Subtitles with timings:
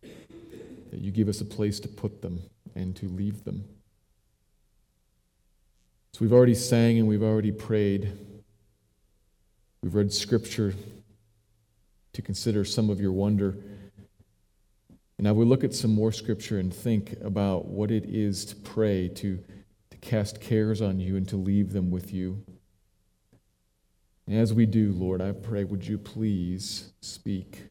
[0.02, 2.41] that you give us a place to put them
[2.76, 3.66] and to leave them.
[6.13, 8.12] So we've already sang and we've already prayed.
[9.84, 10.73] We've read scripture
[12.14, 13.55] to consider some of your wonder.
[15.17, 18.55] And I will look at some more scripture and think about what it is to
[18.55, 19.44] pray, to,
[19.91, 22.44] to cast cares on you, and to leave them with you.
[24.30, 27.70] As we do, Lord, I pray, would you please speak?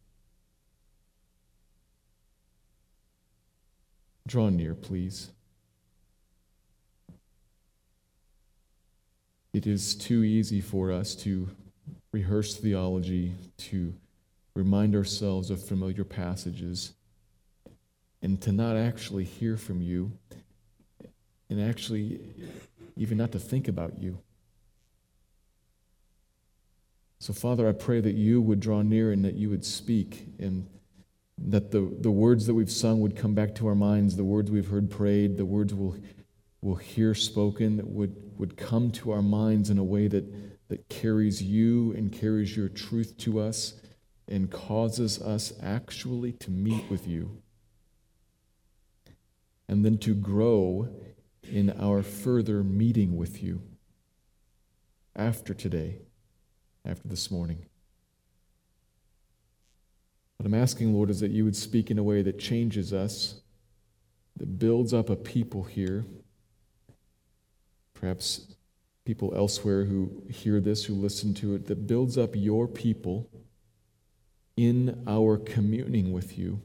[4.26, 5.30] Draw near, please.
[9.52, 11.50] It is too easy for us to
[12.10, 13.94] rehearse theology, to
[14.54, 16.94] remind ourselves of familiar passages,
[18.22, 20.12] and to not actually hear from you,
[21.50, 22.20] and actually
[22.96, 24.18] even not to think about you.
[27.19, 30.69] So, Father, I pray that you would draw near and that you would speak, and
[31.39, 34.50] that the, the words that we've sung would come back to our minds, the words
[34.50, 35.97] we've heard prayed, the words we'll,
[36.61, 40.25] we'll hear spoken that would, would come to our minds in a way that,
[40.69, 43.75] that carries you and carries your truth to us
[44.28, 47.42] and causes us actually to meet with you
[49.69, 50.89] and then to grow
[51.42, 53.62] in our further meeting with you
[55.14, 55.98] after today,
[56.86, 57.66] after this morning.
[60.36, 63.41] What I'm asking, Lord, is that you would speak in a way that changes us,
[64.36, 66.04] that builds up a people here,
[67.94, 68.46] perhaps
[69.04, 73.30] people elsewhere who hear this, who listen to it, that builds up your people
[74.56, 76.60] in our communing with you,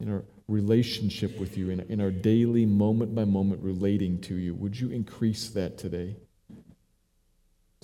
[0.00, 4.54] in our relationship with you, in, in our daily moment by moment relating to you.
[4.54, 6.16] Would you increase that today?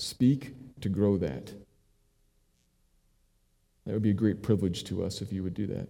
[0.01, 1.53] Speak to grow that.
[3.85, 5.89] That would be a great privilege to us if you would do that.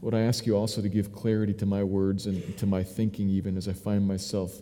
[0.00, 3.30] Would I ask you also to give clarity to my words and to my thinking,
[3.30, 4.60] even as I find myself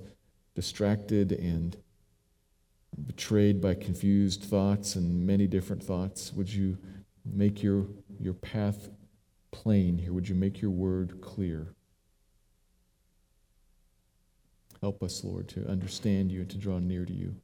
[0.55, 1.77] distracted and
[3.07, 6.33] betrayed by confused thoughts and many different thoughts.
[6.33, 6.79] Would you
[7.25, 7.87] make your,
[8.21, 8.89] your path
[9.51, 10.13] plain here?
[10.13, 11.75] Would you make your word clear?
[14.84, 17.37] Help us, Lord, to understand you and to draw near to you.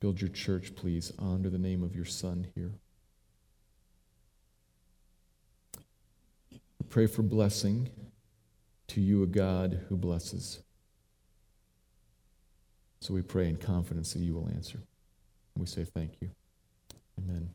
[0.00, 2.72] Build your church, please, under the name of your Son here.
[6.88, 7.90] Pray for blessing
[8.86, 10.60] to you, a God who blesses.
[13.02, 14.78] So we pray in confidence that you will answer.
[15.54, 16.30] And we say thank you.
[17.18, 17.50] Amen.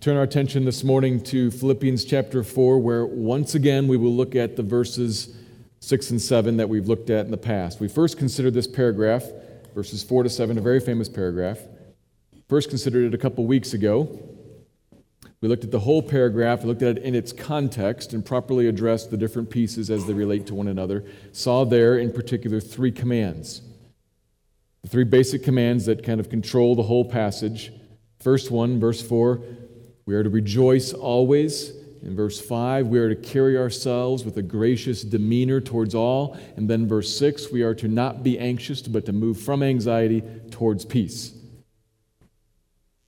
[0.00, 4.34] Turn our attention this morning to Philippians chapter 4, where once again we will look
[4.34, 5.36] at the verses
[5.80, 7.80] 6 and 7 that we've looked at in the past.
[7.80, 9.24] We first considered this paragraph,
[9.74, 11.58] verses 4 to 7, a very famous paragraph.
[12.48, 14.18] First considered it a couple weeks ago.
[15.42, 19.10] We looked at the whole paragraph, looked at it in its context, and properly addressed
[19.10, 21.04] the different pieces as they relate to one another.
[21.32, 23.60] Saw there, in particular, three commands.
[24.80, 27.70] The three basic commands that kind of control the whole passage.
[28.18, 29.42] First one, verse 4,
[30.10, 31.70] we are to rejoice always.
[32.02, 36.36] In verse 5, we are to carry ourselves with a gracious demeanor towards all.
[36.56, 40.24] And then verse 6, we are to not be anxious, but to move from anxiety
[40.50, 41.32] towards peace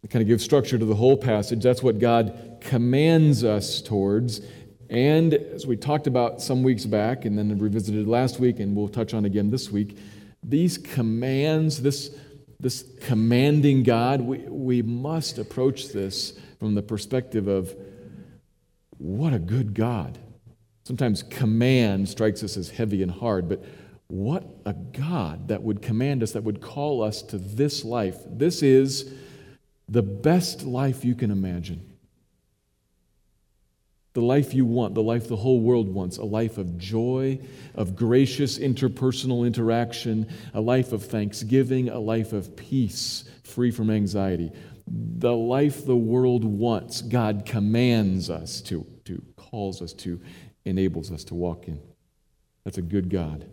[0.05, 1.61] It kind of gives structure to the whole passage.
[1.61, 4.41] That's what God commands us towards.
[4.89, 8.87] And as we talked about some weeks back and then revisited last week, and we'll
[8.87, 9.99] touch on again this week,
[10.45, 12.15] these commands, this,
[12.63, 17.75] this commanding God, we, we must approach this from the perspective of
[18.99, 20.17] what a good God.
[20.85, 23.65] Sometimes command strikes us as heavy and hard, but
[24.07, 28.19] what a God that would command us, that would call us to this life.
[28.27, 29.13] This is
[29.89, 31.92] the best life you can imagine.
[34.15, 37.39] The life you want, the life the whole world wants, a life of joy,
[37.75, 44.53] of gracious interpersonal interaction, a life of thanksgiving, a life of peace, free from anxiety.
[44.87, 50.21] The life the world wants, God commands us to, to calls us to.
[50.65, 51.81] enables us to walk in.
[52.65, 53.47] That's a good God.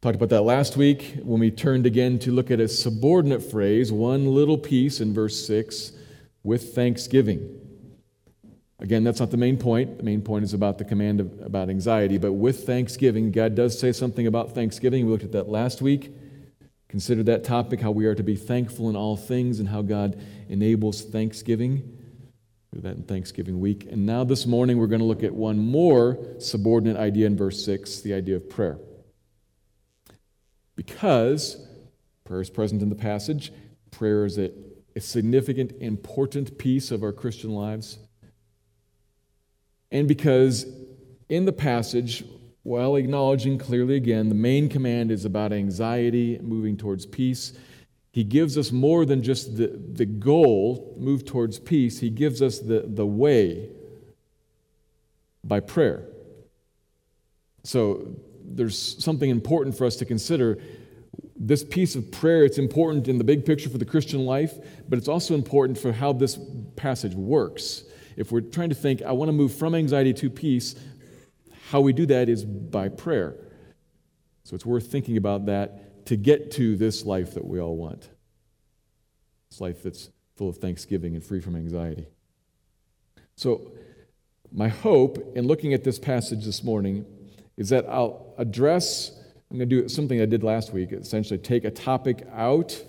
[0.00, 3.90] Talked about that last week when we turned again to look at a subordinate phrase,
[3.90, 5.92] one little piece in verse 6,
[6.42, 7.63] with thanksgiving.
[8.84, 9.96] Again, that's not the main point.
[9.96, 12.18] The main point is about the command of, about anxiety.
[12.18, 15.06] But with thanksgiving, God does say something about thanksgiving.
[15.06, 16.12] We looked at that last week.
[16.88, 20.22] Considered that topic, how we are to be thankful in all things and how God
[20.50, 21.98] enables thanksgiving.
[22.74, 23.86] Do that in Thanksgiving week.
[23.90, 27.64] And now this morning, we're going to look at one more subordinate idea in verse
[27.64, 28.76] 6 the idea of prayer.
[30.76, 31.66] Because
[32.24, 33.50] prayer is present in the passage,
[33.90, 34.50] prayer is a,
[34.94, 37.98] a significant, important piece of our Christian lives.
[39.94, 40.66] And because
[41.28, 42.24] in the passage,
[42.64, 47.52] while acknowledging clearly again, the main command is about anxiety, moving towards peace,
[48.10, 52.00] he gives us more than just the, the goal, move towards peace.
[52.00, 53.68] He gives us the, the way
[55.44, 56.08] by prayer.
[57.62, 60.58] So there's something important for us to consider.
[61.36, 64.54] This piece of prayer, it's important in the big picture for the Christian life,
[64.88, 66.36] but it's also important for how this
[66.74, 67.84] passage works
[68.16, 70.74] if we're trying to think, I want to move from anxiety to peace,
[71.70, 73.36] how we do that is by prayer.
[74.44, 78.08] So it's worth thinking about that to get to this life that we all want.
[79.50, 82.06] This life that's full of thanksgiving and free from anxiety.
[83.36, 83.72] So,
[84.52, 87.04] my hope in looking at this passage this morning
[87.56, 89.10] is that I'll address,
[89.50, 92.80] I'm going to do something I did last week, essentially take a topic out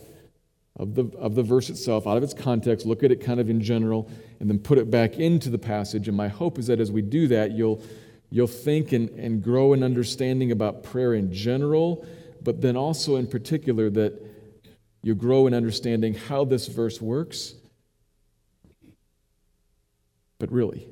[0.78, 3.50] of the, of the verse itself, out of its context, look at it kind of
[3.50, 6.08] in general, and then put it back into the passage.
[6.08, 7.82] And my hope is that as we do that, you'll,
[8.30, 12.06] you'll think and, and grow in understanding about prayer in general,
[12.42, 14.22] but then also in particular that
[15.02, 17.54] you grow in understanding how this verse works.
[20.40, 20.88] But really,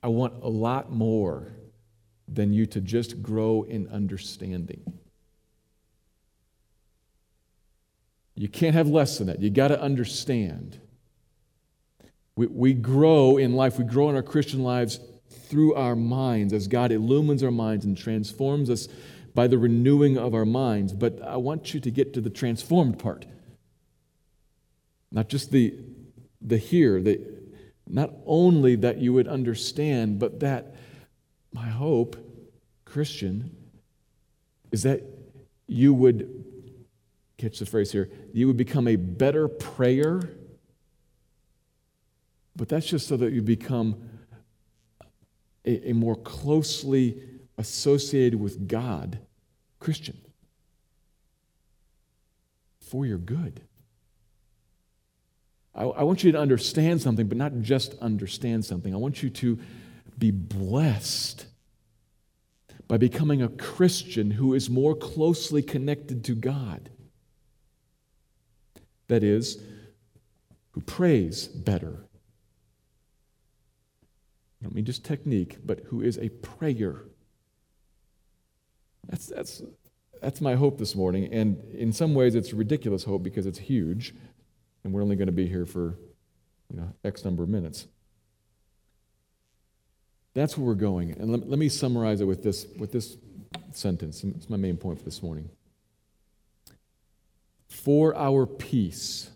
[0.00, 1.48] I want a lot more
[2.28, 4.97] than you to just grow in understanding.
[8.38, 9.40] You can't have less than that.
[9.40, 10.78] You got to understand.
[12.36, 16.68] We, we grow in life, we grow in our Christian lives through our minds as
[16.68, 18.86] God illumines our minds and transforms us
[19.34, 20.92] by the renewing of our minds.
[20.92, 23.26] But I want you to get to the transformed part.
[25.10, 25.74] Not just the,
[26.40, 27.20] the here, the,
[27.88, 30.76] not only that you would understand, but that
[31.52, 32.16] my hope,
[32.84, 33.56] Christian,
[34.70, 35.02] is that
[35.66, 36.37] you would
[37.38, 40.20] catch the phrase here, you would become a better prayer.
[42.56, 43.96] But that's just so that you become
[45.64, 47.22] a, a more closely
[47.56, 49.20] associated with God
[49.78, 50.18] Christian
[52.80, 53.60] for your good.
[55.74, 58.92] I, I want you to understand something, but not just understand something.
[58.92, 59.58] I want you to
[60.18, 61.46] be blessed
[62.88, 66.90] by becoming a Christian who is more closely connected to God.
[69.08, 69.58] That is,
[70.72, 72.04] who prays better.
[74.60, 77.04] I don't mean just technique, but who is a prayer.
[79.08, 79.62] That's, that's,
[80.20, 81.32] that's my hope this morning.
[81.32, 84.14] And in some ways, it's ridiculous hope because it's huge,
[84.84, 85.98] and we're only going to be here for
[86.70, 87.86] you know, X number of minutes.
[90.34, 91.12] That's where we're going.
[91.12, 93.16] And let, let me summarize it with this, with this
[93.72, 94.22] sentence.
[94.22, 95.48] It's my main point for this morning
[97.82, 99.30] for our peace.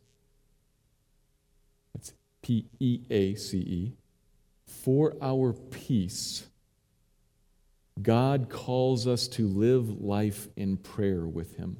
[1.95, 3.93] That's P E A C E.
[4.67, 6.47] For our peace,
[8.01, 11.77] God calls us to live life in prayer with Him.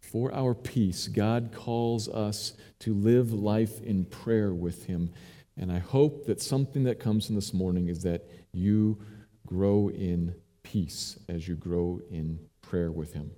[0.00, 5.10] For our peace, God calls us to live life in prayer with Him.
[5.56, 9.00] And I hope that something that comes in this morning is that you
[9.46, 12.38] grow in peace as you grow in
[12.72, 13.30] prayer with Him.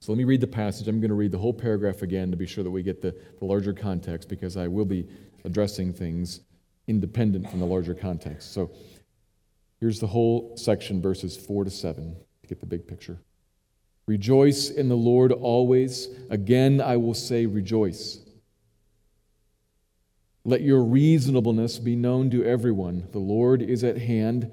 [0.00, 0.88] So let me read the passage.
[0.88, 3.14] I'm going to read the whole paragraph again to be sure that we get the,
[3.38, 5.06] the larger context because I will be
[5.44, 6.40] addressing things
[6.86, 8.54] independent from the larger context.
[8.54, 8.70] So
[9.78, 13.18] here's the whole section, verses 4 to 7, to get the big picture.
[14.06, 16.08] Rejoice in the Lord always.
[16.30, 18.20] Again, I will say, rejoice.
[20.46, 23.06] Let your reasonableness be known to everyone.
[23.12, 24.50] The Lord is at hand.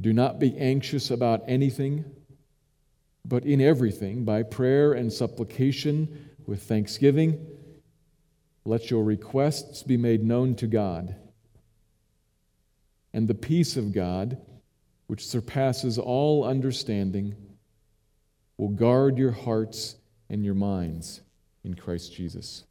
[0.00, 2.04] Do not be anxious about anything,
[3.24, 7.46] but in everything, by prayer and supplication with thanksgiving,
[8.64, 11.14] let your requests be made known to God.
[13.12, 14.38] And the peace of God,
[15.06, 17.36] which surpasses all understanding,
[18.56, 19.96] will guard your hearts
[20.28, 21.20] and your minds
[21.62, 22.64] in Christ Jesus.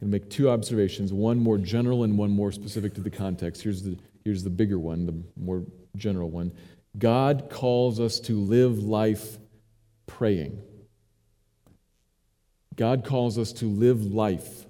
[0.00, 3.10] I'm going to make two observations, one more general and one more specific to the
[3.10, 3.62] context.
[3.62, 5.64] Here's the, here's the bigger one, the more
[5.96, 6.52] general one.
[6.98, 9.38] God calls us to live life
[10.06, 10.60] praying.
[12.76, 14.66] God calls us to live life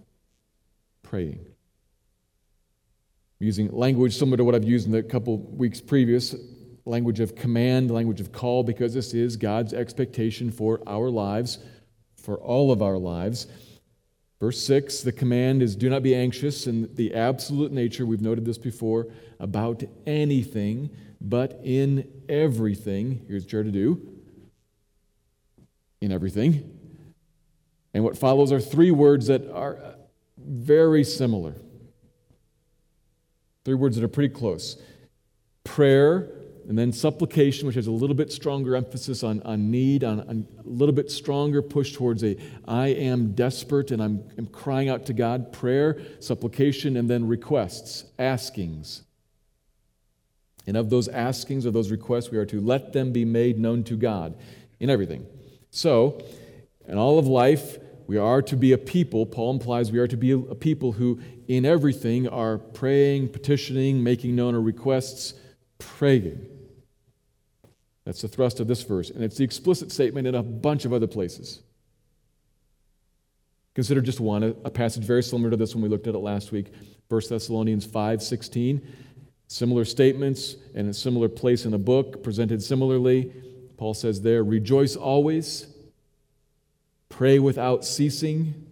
[1.03, 1.45] praying.
[3.39, 6.35] Using language similar to what I've used in the couple weeks previous
[6.85, 11.59] language of command, language of call, because this is God's expectation for our lives,
[12.17, 13.47] for all of our lives.
[14.41, 18.45] Verse 6, the command is do not be anxious in the absolute nature, we've noted
[18.45, 19.09] this before,
[19.41, 20.91] about anything,
[21.21, 23.25] but in everything.
[23.27, 24.01] Here's chair to do.
[26.01, 26.79] In everything.
[27.93, 29.93] And what follows are three words that are uh,
[30.37, 31.57] very similar.
[33.65, 34.81] Three words that are pretty close
[35.65, 36.31] prayer,
[36.69, 40.47] and then supplication, which has a little bit stronger emphasis on, on need, on, on
[40.59, 45.07] a little bit stronger push towards a I am desperate and I'm, I'm crying out
[45.07, 45.51] to God.
[45.51, 49.01] Prayer, supplication, and then requests, askings.
[50.67, 53.83] And of those askings, or those requests, we are to let them be made known
[53.85, 54.37] to God
[54.79, 55.27] in everything.
[55.71, 56.23] So,
[56.87, 60.17] in all of life, we are to be a people, Paul implies we are to
[60.19, 65.33] be a people who, in everything, are praying, petitioning, making known our requests,
[65.79, 66.58] praying.
[68.09, 70.95] That's the thrust of this verse, and it's the explicit statement in a bunch of
[70.95, 71.61] other places.
[73.75, 76.51] Consider just one, a passage very similar to this one we looked at it last
[76.51, 76.73] week,
[77.11, 78.81] 1 Thessalonians 5 16.
[79.49, 83.31] Similar statements and a similar place in the book, presented similarly.
[83.77, 85.67] Paul says there, rejoice always,
[87.11, 88.69] pray without ceasing,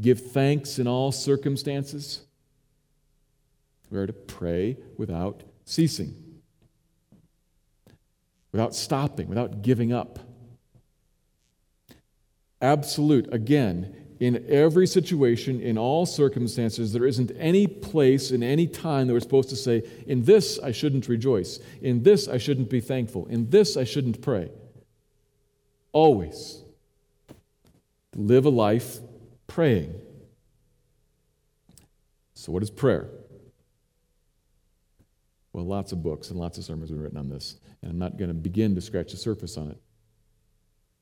[0.00, 2.22] give thanks in all circumstances.
[3.90, 6.29] We are to pray without ceasing
[8.52, 10.18] without stopping, without giving up.
[12.60, 19.06] Absolute, again, in every situation, in all circumstances, there isn't any place in any time
[19.06, 22.80] that we're supposed to say, in this I shouldn't rejoice, in this I shouldn't be
[22.80, 24.50] thankful, in this I shouldn't pray.
[25.92, 26.62] Always
[28.14, 28.98] live a life
[29.46, 29.94] praying.
[32.34, 33.08] So, what is prayer?
[35.52, 37.98] Well, lots of books and lots of sermons have been written on this, and I'm
[37.98, 39.78] not going to begin to scratch the surface on it.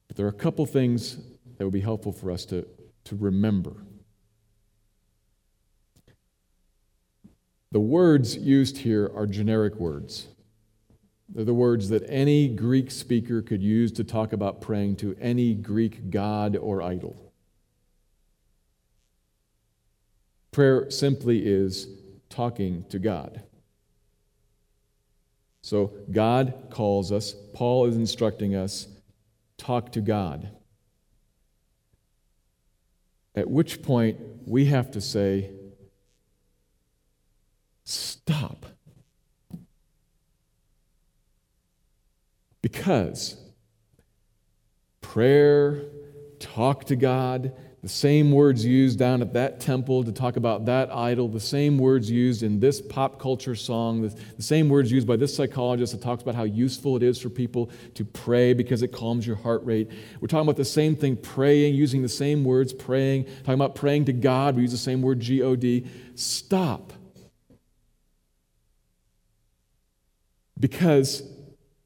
[0.06, 1.18] But there are a couple things
[1.58, 2.66] that would be helpful for us to,
[3.04, 3.76] to remember.
[7.72, 10.28] The words used here are generic words.
[11.28, 15.52] They're the words that any Greek speaker could use to talk about praying to any
[15.52, 17.32] Greek god or idol.
[20.52, 21.88] Prayer simply is
[22.30, 23.42] talking to God.
[25.68, 28.88] So God calls us, Paul is instructing us,
[29.58, 30.48] talk to God.
[33.34, 35.50] At which point we have to say,
[37.84, 38.64] stop.
[42.62, 43.37] Because
[45.02, 45.82] prayer,
[46.38, 50.92] talk to God, the same words used down at that temple to talk about that
[50.92, 55.14] idol, the same words used in this pop culture song, the, same words used by
[55.14, 58.88] this psychologist that talks about how useful it is for people to pray because it
[58.88, 59.90] calms your heart rate.
[60.20, 64.06] We're talking about the same thing, praying, using the same words, praying, talking about praying
[64.06, 65.87] to God, we use the same word, G O D.
[66.16, 66.92] Stop.
[70.58, 71.23] Because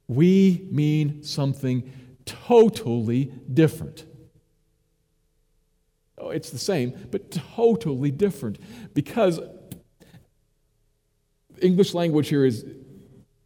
[0.09, 1.93] we mean something
[2.25, 4.07] totally different.
[6.23, 8.59] Oh, it's the same, but totally different
[8.95, 9.41] because
[11.61, 12.65] English language here is,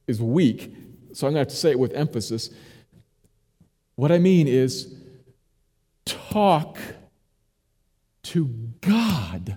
[0.07, 0.75] is weak,
[1.15, 2.51] so I'm going to have to say it with emphasis.
[3.95, 4.95] What I mean is
[6.05, 6.79] talk
[8.25, 8.47] to
[8.83, 9.57] God.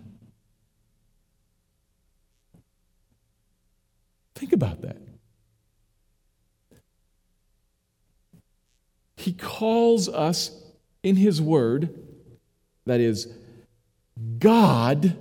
[4.36, 4.98] Think about that.
[9.18, 10.52] He calls us
[11.04, 12.09] in His Word
[12.90, 13.28] that is,
[14.40, 15.16] God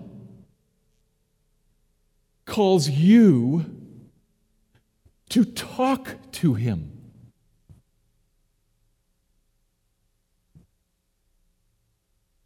[2.46, 3.66] calls you
[5.28, 6.92] to talk to Him.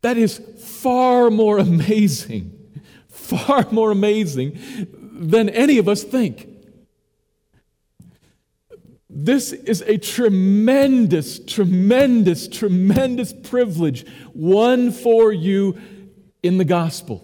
[0.01, 4.59] That is far more amazing, far more amazing
[5.13, 6.52] than any of us think.
[9.15, 15.79] This is a tremendous, tremendous, tremendous privilege, won for you
[16.43, 17.23] in the gospel.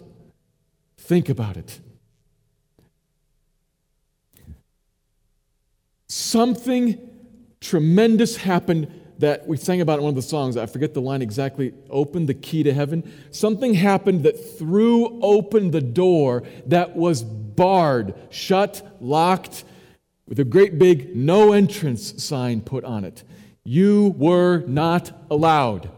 [0.99, 1.79] Think about it.
[6.07, 7.09] Something
[7.59, 10.57] tremendous happened that we sang about in one of the songs.
[10.57, 11.73] I forget the line exactly.
[11.89, 13.11] Open the key to heaven.
[13.31, 19.65] Something happened that threw open the door that was barred, shut, locked,
[20.29, 23.23] with a great big no entrance sign put on it.
[23.63, 25.89] You were not allowed.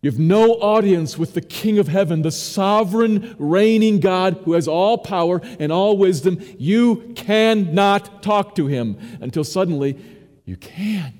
[0.00, 4.66] You have no audience with the King of heaven, the sovereign, reigning God who has
[4.66, 6.38] all power and all wisdom.
[6.58, 9.98] You cannot talk to him until suddenly
[10.44, 11.12] you can.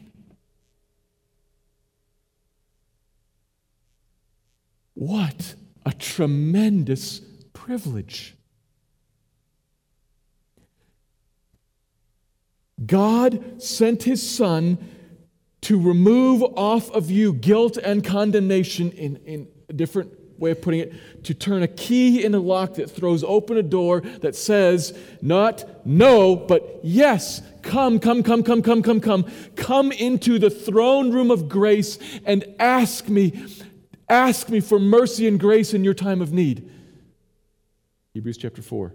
[4.94, 7.20] What a tremendous
[7.52, 8.34] privilege.
[12.84, 14.78] God sent his Son
[15.62, 20.80] to remove off of you guilt and condemnation in, in a different way of putting
[20.80, 24.96] it, to turn a key in a lock that throws open a door that says,
[25.22, 29.24] not no, but yes, come, come, come, come, come, come, come.
[29.56, 33.46] Come into the throne room of grace and ask me,
[34.08, 36.70] ask me for mercy and grace in your time of need.
[38.12, 38.92] Hebrews chapter 4.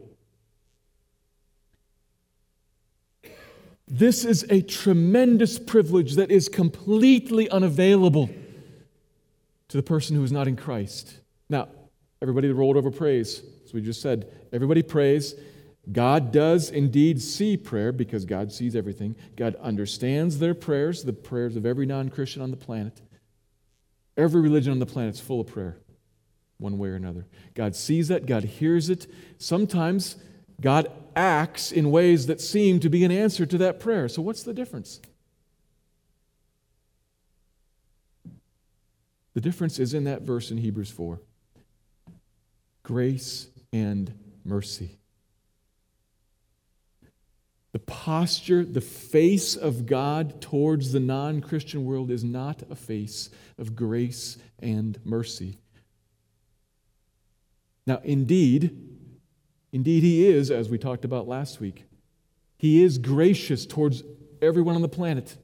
[3.89, 8.29] This is a tremendous privilege that is completely unavailable
[9.69, 11.17] to the person who is not in Christ.
[11.49, 11.69] Now,
[12.21, 14.31] everybody rolled over praise, as we just said.
[14.53, 15.33] Everybody prays.
[15.91, 19.15] God does indeed see prayer because God sees everything.
[19.35, 23.01] God understands their prayers, the prayers of every non Christian on the planet.
[24.15, 25.77] Every religion on the planet is full of prayer,
[26.57, 27.25] one way or another.
[27.55, 29.07] God sees that, God hears it.
[29.39, 30.17] Sometimes
[30.61, 34.07] God acts in ways that seem to be an answer to that prayer.
[34.07, 34.99] So, what's the difference?
[39.33, 41.19] The difference is in that verse in Hebrews 4
[42.83, 44.13] grace and
[44.43, 44.97] mercy.
[47.71, 53.29] The posture, the face of God towards the non Christian world is not a face
[53.59, 55.59] of grace and mercy.
[57.85, 58.98] Now, indeed,
[59.71, 61.85] Indeed, He is, as we talked about last week.
[62.57, 64.03] He is gracious towards
[64.41, 65.37] everyone on the planet.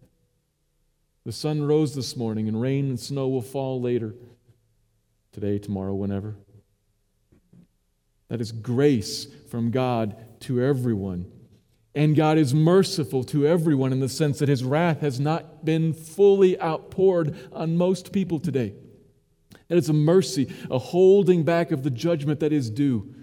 [1.26, 4.16] The sun rose this morning, and rain and snow will fall later.
[5.32, 6.36] Today, tomorrow, whenever.
[8.30, 11.32] That is grace from God to everyone.
[11.94, 15.94] And God is merciful to everyone in the sense that His wrath has not been
[15.94, 18.74] fully outpoured on most people today.
[19.68, 23.16] That it's a mercy, a holding back of the judgment that is due.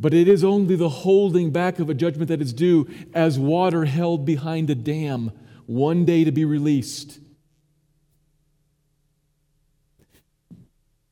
[0.00, 3.84] But it is only the holding back of a judgment that is due as water
[3.84, 5.30] held behind a dam,
[5.66, 7.20] one day to be released.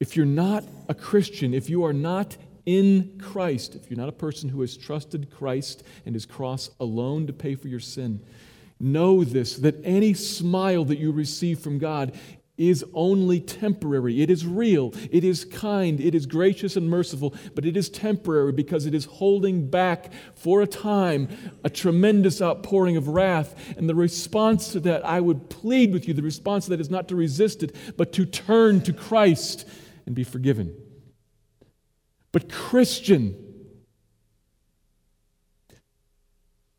[0.00, 4.12] If you're not a Christian, if you are not in Christ, if you're not a
[4.12, 8.24] person who has trusted Christ and his cross alone to pay for your sin,
[8.80, 12.18] know this that any smile that you receive from God
[12.58, 14.20] is only temporary.
[14.20, 18.52] It is real, it is kind, it is gracious and merciful, but it is temporary
[18.52, 21.28] because it is holding back for a time
[21.64, 23.54] a tremendous outpouring of wrath.
[23.78, 26.90] And the response to that, I would plead with you, the response to that is
[26.90, 29.66] not to resist it, but to turn to Christ
[30.04, 30.74] and be forgiven.
[32.32, 33.44] But, Christian,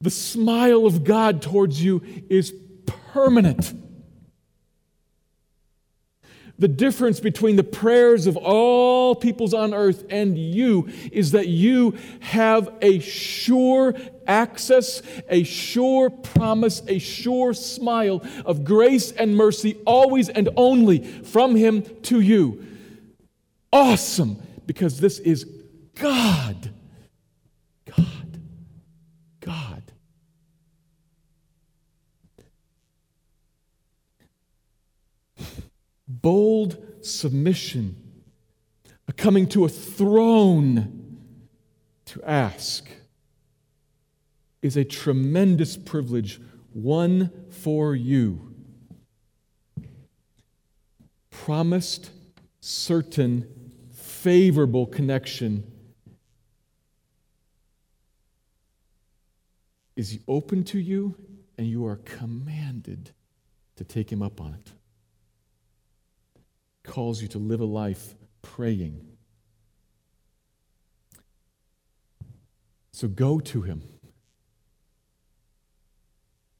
[0.02, 2.54] the smile of God towards you is
[2.86, 3.74] permanent.
[6.60, 11.98] The difference between the prayers of all peoples on earth and you is that you
[12.20, 13.96] have a sure
[14.28, 21.56] access, a sure promise, a sure smile of grace and mercy always and only from
[21.56, 22.66] Him to you.
[23.72, 25.46] Awesome, because this is
[25.96, 26.72] God.
[27.86, 28.30] God.
[36.22, 37.96] Bold submission,
[39.08, 41.18] a coming to a throne
[42.06, 42.90] to ask,
[44.62, 46.42] is a tremendous privilege,
[46.74, 48.54] won for you.
[51.30, 52.12] Promised,
[52.60, 53.48] certain,
[53.94, 55.64] favorable connection
[59.96, 61.16] is open to you,
[61.58, 63.12] and you are commanded
[63.78, 64.72] to take him up on it
[66.90, 69.06] calls you to live a life praying.
[72.92, 73.84] So go to him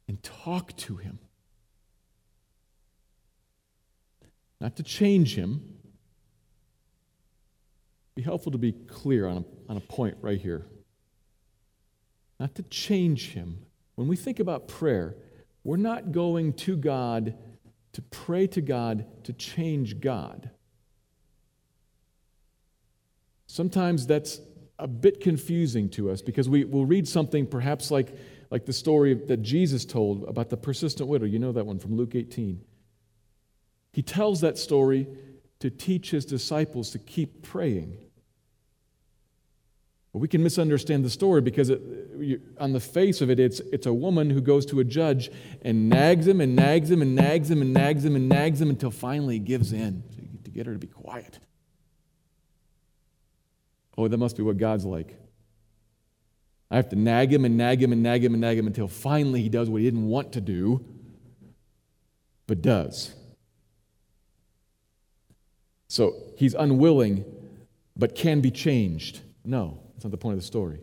[0.08, 1.20] and talk to him.
[4.62, 5.76] Not to change him.
[8.14, 10.66] Be helpful to be clear on a, on a point right here.
[12.40, 13.66] Not to change him.
[13.96, 15.16] When we think about prayer,
[15.64, 17.36] we're not going to God
[17.94, 20.50] to pray to God to change God.
[23.48, 24.42] Sometimes that's
[24.78, 28.16] a bit confusing to us because we will read something perhaps like,
[28.52, 31.26] like the story that Jesus told about the persistent widow.
[31.26, 32.62] You know that one from Luke 18.
[33.92, 35.08] He tells that story
[35.60, 37.98] to teach his disciples to keep praying.
[40.12, 41.82] But we can misunderstand the story because it,
[42.60, 45.30] on the face of it, it's, it's a woman who goes to a judge
[45.62, 48.70] and nags him and nags him and nags him and nags him and nags him
[48.70, 50.04] until finally he gives in
[50.44, 51.40] to get her to be quiet.
[53.98, 55.16] Oh, that must be what God's like.
[56.72, 58.88] I have to nag him and nag him and nag him and nag him until
[58.88, 60.84] finally he does what he didn't want to do,
[62.48, 63.14] but does.
[65.88, 67.26] So he's unwilling,
[67.96, 69.22] but can be changed.
[69.44, 70.80] No, that's not the point of the story.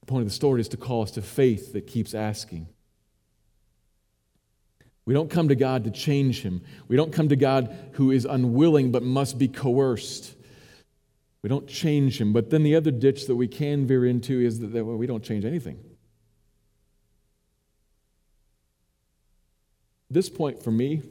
[0.00, 2.66] The point of the story is to call us to faith that keeps asking.
[5.04, 6.62] We don't come to God to change him.
[6.88, 10.34] We don't come to God who is unwilling but must be coerced.
[11.42, 12.32] We don't change him.
[12.32, 15.22] But then the other ditch that we can veer into is that, well, we don't
[15.22, 15.78] change anything.
[20.10, 21.02] This point for me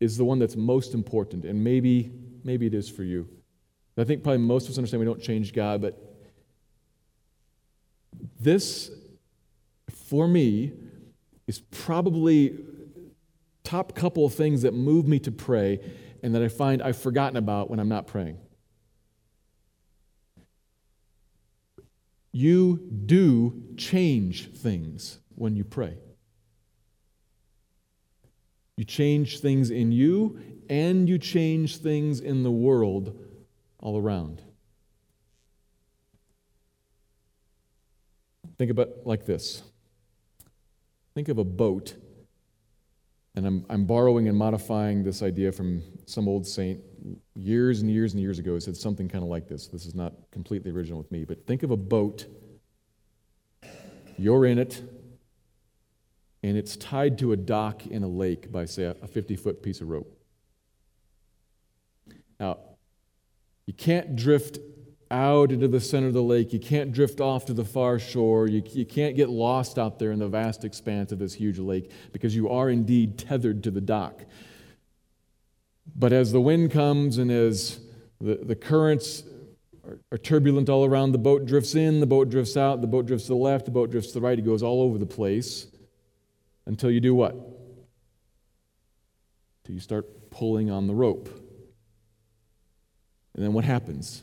[0.00, 2.10] is the one that's most important, and maybe,
[2.42, 3.28] maybe it is for you.
[3.96, 5.98] I think probably most of us understand we don't change God, but
[8.40, 8.90] this,
[9.90, 10.72] for me,
[11.46, 12.58] is probably
[13.64, 15.80] top couple of things that move me to pray
[16.22, 18.38] and that I find I've forgotten about when I'm not praying.
[22.32, 25.98] You do change things when you pray.
[28.76, 33.18] You change things in you and you change things in the world
[33.82, 34.40] all around.
[38.56, 39.62] Think about like this.
[41.14, 41.94] Think of a boat,
[43.34, 46.80] and I'm, I'm borrowing and modifying this idea from some old saint
[47.34, 49.66] years and years and years ago who said something kind of like this.
[49.66, 52.26] This is not completely original with me, but think of a boat.
[54.16, 54.80] You're in it,
[56.42, 59.80] and it's tied to a dock in a lake by, say, a 50 foot piece
[59.80, 60.16] of rope.
[62.38, 62.58] Now,
[63.66, 64.58] you can't drift
[65.12, 66.52] out into the center of the lake.
[66.52, 68.48] You can't drift off to the far shore.
[68.48, 71.92] You, you can't get lost out there in the vast expanse of this huge lake
[72.12, 74.24] because you are indeed tethered to the dock.
[75.94, 77.80] But as the wind comes and as
[78.20, 79.24] the, the currents
[79.86, 83.04] are, are turbulent all around, the boat drifts in, the boat drifts out, the boat
[83.06, 84.38] drifts to the left, the boat drifts to the right.
[84.38, 85.66] It goes all over the place
[86.64, 87.34] until you do what?
[89.62, 91.41] Until you start pulling on the rope.
[93.34, 94.22] And then what happens?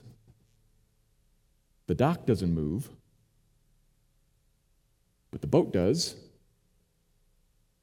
[1.87, 2.89] The dock doesn't move,
[5.31, 6.15] but the boat does.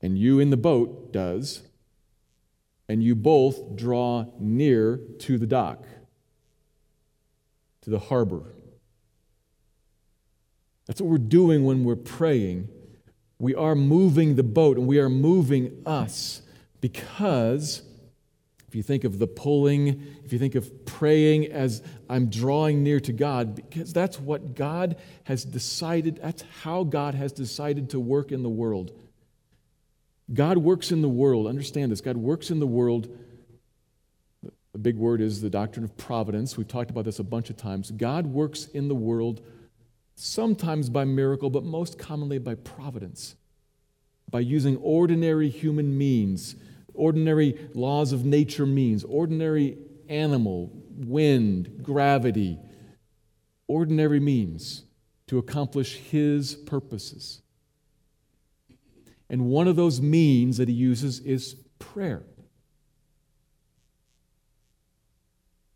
[0.00, 1.62] And you in the boat does
[2.88, 5.84] and you both draw near to the dock,
[7.82, 8.44] to the harbor.
[10.86, 12.68] That's what we're doing when we're praying.
[13.38, 16.42] We are moving the boat and we are moving us
[16.80, 17.82] because
[18.76, 23.12] you think of the pulling, if you think of praying as I'm drawing near to
[23.12, 28.42] God, because that's what God has decided, that's how God has decided to work in
[28.42, 28.92] the world.
[30.32, 31.46] God works in the world.
[31.46, 32.00] Understand this.
[32.00, 33.08] God works in the world.
[34.72, 36.56] The big word is the doctrine of providence.
[36.56, 37.90] We've talked about this a bunch of times.
[37.90, 39.40] God works in the world
[40.16, 43.36] sometimes by miracle, but most commonly by providence,
[44.30, 46.56] by using ordinary human means,
[46.96, 49.78] ordinary laws of nature means, ordinary
[50.08, 52.58] animal, wind, gravity,
[53.66, 54.84] ordinary means
[55.26, 57.42] to accomplish His purposes.
[59.28, 62.22] And one of those means that he uses is prayer.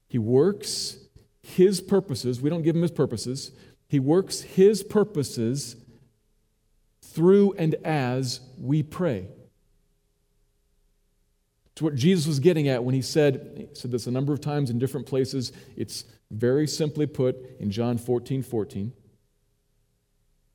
[0.07, 0.99] He works
[1.43, 2.41] his purposes.
[2.41, 3.53] We don't give him his purposes.
[3.89, 5.77] He works his purposes
[7.03, 9.27] through and as we pray.
[11.73, 14.41] It's what Jesus was getting at when he said, he said this a number of
[14.41, 15.53] times in different places.
[15.77, 18.93] It's very simply put in John 14 14.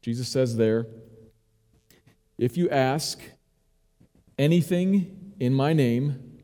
[0.02, 0.86] Jesus says there,
[2.38, 3.20] if you ask
[4.38, 6.42] anything in my name,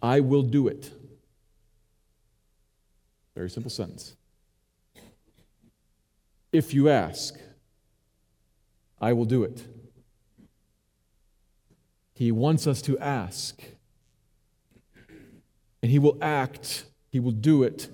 [0.00, 0.90] I will do it.
[3.34, 4.16] Very simple sentence.
[6.52, 7.38] If you ask,
[9.00, 9.64] I will do it.
[12.22, 13.60] He wants us to ask.
[15.82, 17.88] And He will act, He will do it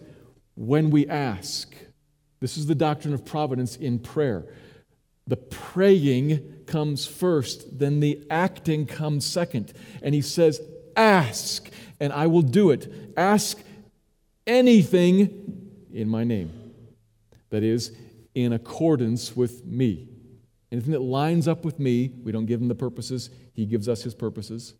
[0.55, 1.75] when we ask.
[2.39, 4.45] This is the doctrine of providence in prayer.
[5.27, 9.73] The praying comes first, then the acting comes second.
[10.03, 10.61] And he says,
[10.95, 12.93] Ask, and I will do it.
[13.17, 13.59] Ask
[14.47, 16.75] anything in my name.
[17.49, 17.93] That is,
[18.35, 20.09] in accordance with me.
[20.71, 24.05] Anything that lines up with me, we don't give him the purposes, he gives us
[24.05, 24.75] his purposes.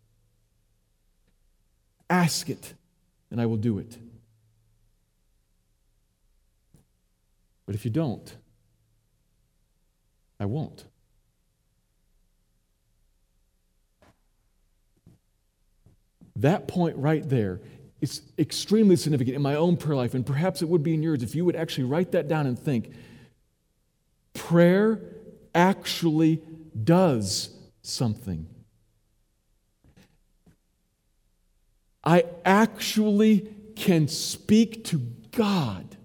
[2.09, 2.75] Ask it,
[3.29, 3.97] and I will do it.
[7.65, 8.33] But if you don't,
[10.39, 10.85] I won't.
[16.37, 17.59] That point right there
[17.99, 21.21] is extremely significant in my own prayer life, and perhaps it would be in yours
[21.21, 22.93] if you would actually write that down and think
[24.33, 25.01] prayer
[25.53, 26.41] actually
[26.81, 27.49] does
[27.81, 28.47] something.
[32.09, 34.97] I actually can speak to
[35.29, 35.95] God.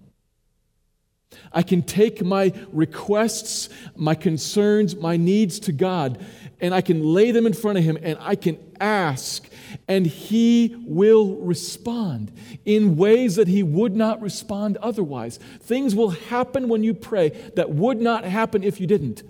[1.51, 6.23] I can take my requests, my concerns, my needs to God,
[6.61, 9.49] and I can lay them in front of Him and I can ask,
[9.87, 12.31] and He will respond
[12.65, 15.39] in ways that He would not respond otherwise.
[15.59, 19.23] Things will happen when you pray that would not happen if you didn't.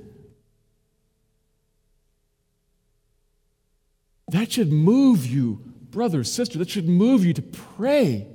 [4.27, 5.64] That should move you,
[5.95, 8.27] brother, sister, that should move you to pray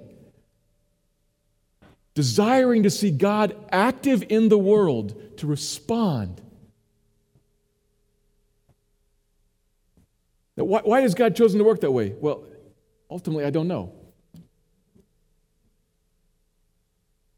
[2.14, 6.40] desiring to see God active in the world to respond.
[10.56, 12.14] Now, why, why has God chosen to work that way?
[12.18, 12.44] Well,
[13.10, 13.92] ultimately, I don't know.
[14.34, 14.42] You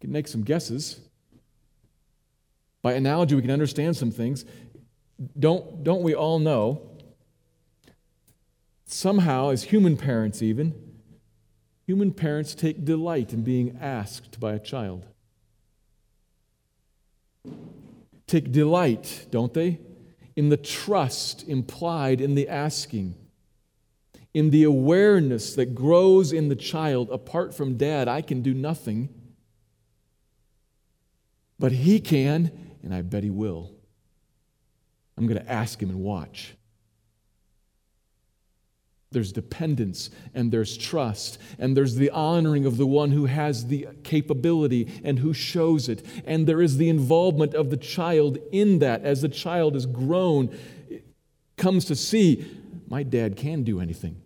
[0.03, 1.01] can make some guesses.
[2.81, 4.45] By analogy, we can understand some things.
[5.37, 6.91] Don't, don't we all know?
[8.92, 10.74] Somehow, as human parents, even,
[11.87, 15.05] Human parents take delight in being asked by a child.
[18.26, 19.81] Take delight, don't they,
[20.37, 23.16] in the trust implied in the asking,
[24.33, 29.11] in the awareness that grows in the child apart from dad, I can do nothing.
[31.59, 33.72] But he can, and I bet he will.
[35.18, 36.55] I'm going to ask him and watch.
[39.12, 43.88] There's dependence and there's trust and there's the honoring of the one who has the
[44.03, 46.05] capability and who shows it.
[46.25, 50.57] And there is the involvement of the child in that as the child is grown,
[51.57, 52.44] comes to see,
[52.88, 54.20] my dad can do anything.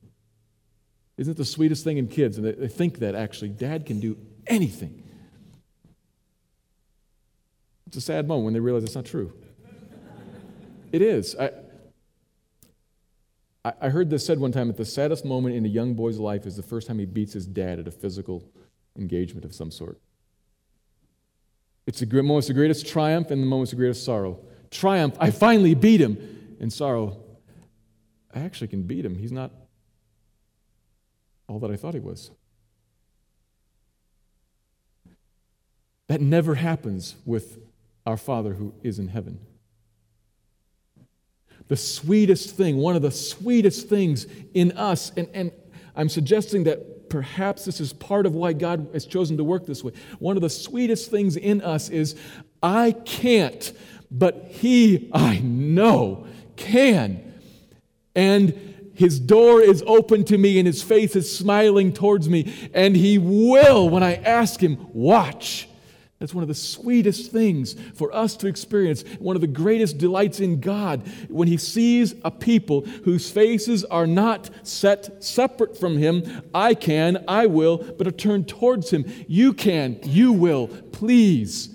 [1.16, 2.38] Isn't it the sweetest thing in kids?
[2.38, 5.02] And they think that actually, dad can do anything.
[7.86, 9.32] It's a sad moment when they realize it's not true.
[10.92, 11.36] It is.
[11.36, 11.50] I,
[13.80, 16.46] I heard this said one time that the saddest moment in a young boy's life
[16.46, 18.44] is the first time he beats his dad at a physical
[18.96, 20.00] engagement of some sort.
[21.86, 24.38] It's the moment's the greatest triumph and the moment's the greatest sorrow.
[24.70, 26.56] Triumph, I finally beat him.
[26.60, 27.18] And sorrow,
[28.34, 29.18] I actually can beat him.
[29.18, 29.52] He's not
[31.48, 32.30] all that I thought he was.
[36.08, 37.58] That never happens with
[38.06, 39.40] our Father who is in heaven
[41.68, 45.12] the sweetest thing, one of the sweetest things in us.
[45.16, 45.52] And, and
[45.94, 49.82] I'm suggesting that perhaps this is part of why God has chosen to work this
[49.82, 49.92] way.
[50.18, 52.14] One of the sweetest things in us is
[52.62, 53.72] I can't,
[54.10, 56.26] but He, I know,
[56.56, 57.34] can.
[58.14, 62.70] And His door is open to me and His face is smiling towards me.
[62.74, 65.68] And He will, when I ask Him, watch
[66.18, 69.04] that's one of the sweetest things for us to experience.
[69.18, 74.06] One of the greatest delights in God when He sees a people whose faces are
[74.06, 76.42] not set separate from Him.
[76.54, 79.04] I can, I will, but are turned towards Him.
[79.28, 81.74] You can, you will, please.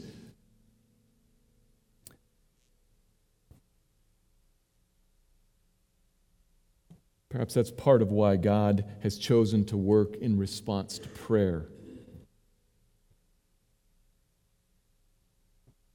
[7.30, 11.68] Perhaps that's part of why God has chosen to work in response to prayer.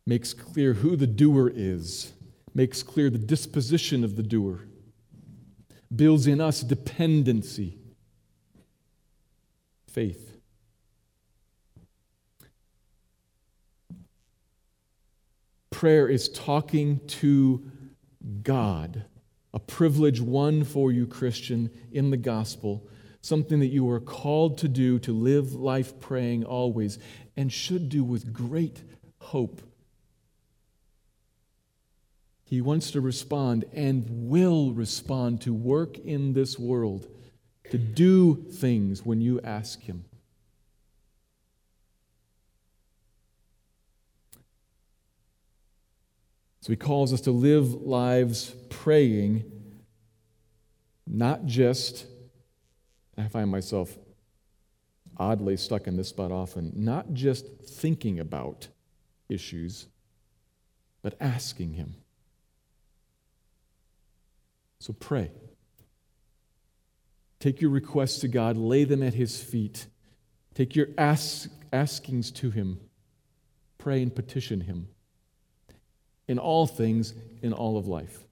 [0.07, 2.12] Makes clear who the doer is,
[2.55, 4.61] makes clear the disposition of the doer,
[5.95, 7.77] builds in us dependency,
[9.88, 10.37] faith.
[15.71, 17.71] Prayer is talking to
[18.42, 19.05] God,
[19.53, 22.88] a privilege won for you, Christian, in the gospel,
[23.21, 26.99] something that you are called to do, to live life praying always,
[27.37, 28.83] and should do with great
[29.19, 29.61] hope
[32.48, 37.09] he wants to respond and will respond to work in this world,
[37.72, 40.04] to do things when you ask Him.
[46.61, 49.44] So he calls us to live lives praying,
[51.04, 52.06] not just,
[53.18, 53.98] I find myself
[55.16, 58.68] oddly stuck in this spot often, not just thinking about
[59.28, 59.88] issues,
[61.02, 61.96] but asking Him.
[64.87, 65.33] So pray.
[67.40, 69.88] Take your requests to God, lay them at His feet.
[70.55, 72.79] Take your ask, askings to Him.
[73.79, 74.87] Pray and petition Him
[76.29, 78.29] in all things, in all of life.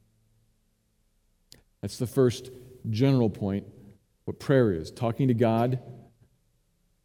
[1.83, 2.51] That's the first
[2.89, 3.67] general point
[4.25, 5.81] what prayer is talking to God,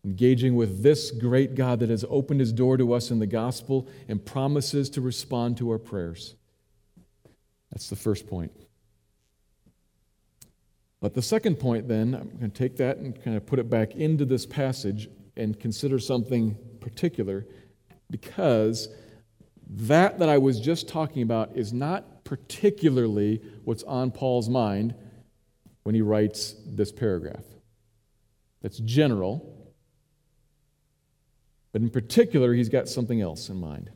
[0.06, 3.88] engaging with this great God that has opened his door to us in the gospel
[4.08, 6.36] and promises to respond to our prayers.
[7.72, 8.52] That's the first point.
[11.02, 13.70] But the second point, then, I'm going to take that and kind of put it
[13.70, 17.46] back into this passage and consider something particular
[18.10, 18.90] because
[19.70, 24.96] that that I was just talking about is not particularly what's on Paul's mind
[25.84, 27.46] when he writes this paragraph.
[28.62, 29.72] That's general,
[31.72, 33.90] but in particular, he's got something else in mind.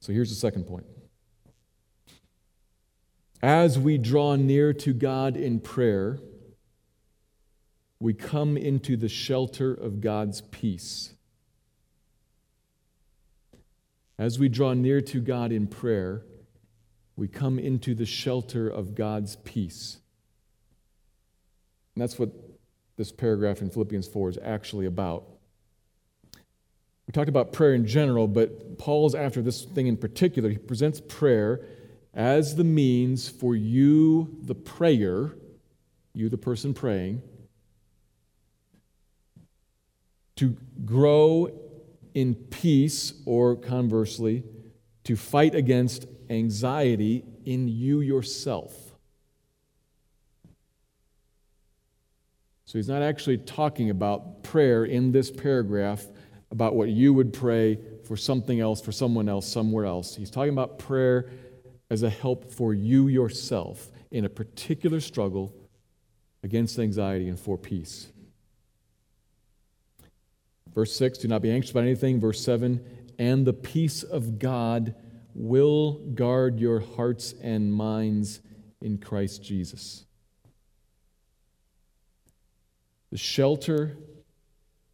[0.00, 0.86] So here's the second point.
[3.46, 6.18] As we draw near to God in prayer,
[8.00, 11.12] we come into the shelter of God's peace.
[14.18, 16.24] As we draw near to God in prayer,
[17.14, 19.98] we come into the shelter of God's peace.
[21.94, 22.32] And that's what
[22.96, 25.22] this paragraph in Philippians 4 is actually about.
[27.06, 30.50] We talked about prayer in general, but Paul's after this thing in particular.
[30.50, 31.64] He presents prayer
[32.16, 35.36] as the means for you, the prayer,
[36.14, 37.22] you, the person praying,
[40.36, 41.50] to grow
[42.14, 44.42] in peace, or conversely,
[45.04, 48.74] to fight against anxiety in you yourself.
[52.64, 56.04] So he's not actually talking about prayer in this paragraph
[56.50, 60.16] about what you would pray for something else, for someone else, somewhere else.
[60.16, 61.28] He's talking about prayer
[61.90, 65.54] as a help for you yourself in a particular struggle
[66.42, 68.08] against anxiety and for peace.
[70.74, 72.20] Verse 6 Do not be anxious about anything.
[72.20, 72.84] Verse 7
[73.18, 74.94] And the peace of God
[75.34, 78.40] will guard your hearts and minds
[78.80, 80.04] in Christ Jesus.
[83.10, 83.96] The shelter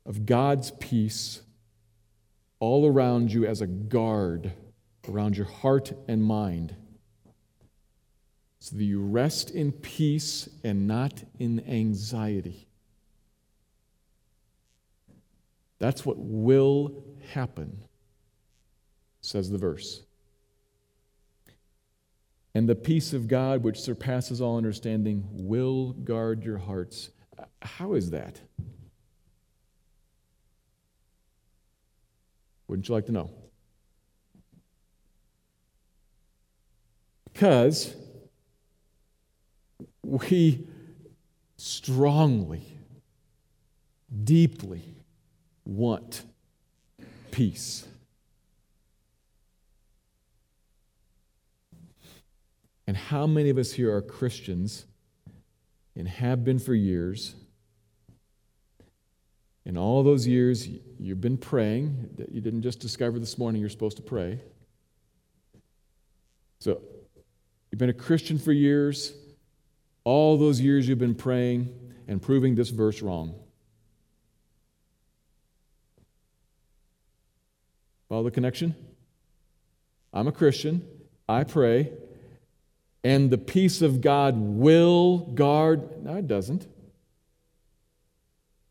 [0.05, 1.43] of God's peace
[2.61, 4.53] all around you as a guard
[5.09, 6.77] around your heart and mind
[8.62, 12.68] so that you rest in peace and not in anxiety.
[15.81, 17.83] That's what will happen,
[19.20, 20.05] says the verse.
[22.55, 27.11] And the peace of God, which surpasses all understanding, will guard your hearts.
[27.62, 28.40] How is that?
[32.68, 33.29] Wouldn't you like to know?
[37.33, 37.96] Because
[40.03, 40.67] we
[41.57, 42.67] strongly,
[44.25, 44.83] deeply
[45.65, 46.25] want
[47.31, 47.87] peace.
[52.87, 54.87] And how many of us here are Christians
[55.97, 57.35] and have been for years?
[59.65, 62.11] In all those years, you've been praying.
[62.17, 64.41] that You didn't just discover this morning you're supposed to pray.
[66.59, 66.81] So,
[67.71, 69.15] you've been a Christian for years.
[70.05, 71.69] All those years you've been praying
[72.09, 73.35] and proving this verse wrong.
[78.09, 78.75] Follow the connection?
[80.12, 80.87] I'm a Christian.
[81.29, 81.93] I pray.
[83.05, 86.05] And the peace of God will guard.
[86.05, 86.67] No, it doesn't.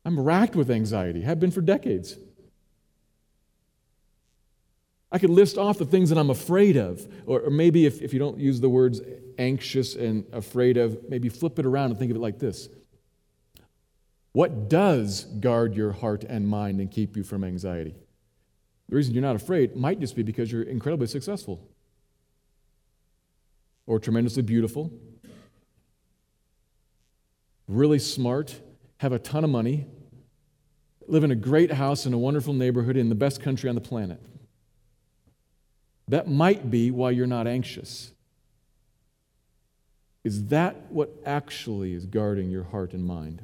[0.06, 2.18] I'm racked with anxiety, have been for decades.
[5.12, 7.06] I could list off the things that I'm afraid of.
[7.26, 9.02] Or, or, maybe if, if you don't use the words
[9.38, 12.70] anxious and afraid of, maybe flip it around and think of it like this
[14.32, 17.96] What does guard your heart and mind and keep you from anxiety?
[18.90, 21.68] The reason you're not afraid might just be because you're incredibly successful
[23.88, 24.92] or tremendously beautiful,
[27.68, 28.60] really smart,
[28.98, 29.88] have a ton of money,
[31.08, 33.82] live in a great house in a wonderful neighborhood in the best country on the
[33.82, 34.22] planet.
[36.12, 38.12] That might be why you're not anxious.
[40.26, 43.44] Is that what actually is guarding your heart and mind?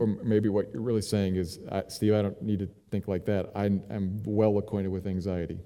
[0.00, 1.58] or maybe what you're really saying is,
[1.88, 3.50] Steve, I don't need to think like that.
[3.52, 5.58] I, I'm well acquainted with anxiety.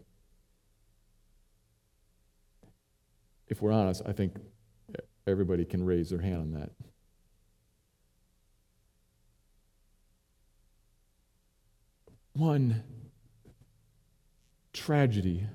[3.49, 4.39] If we're honest, I think
[5.27, 6.71] everybody can raise their hand on that.
[12.35, 12.83] One
[14.73, 15.47] tragedy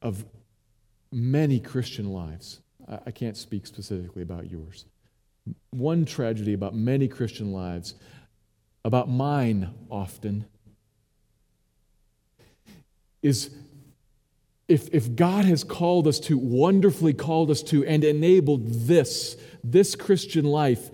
[0.00, 0.24] of
[1.12, 2.60] many Christian lives.
[3.04, 4.86] I can't speak specifically about yours.
[5.70, 7.94] One tragedy about many Christian lives,
[8.84, 10.46] about mine often,
[13.22, 13.50] is
[14.68, 19.94] if, if God has called us to, wonderfully called us to, and enabled this, this
[19.94, 20.90] Christian life,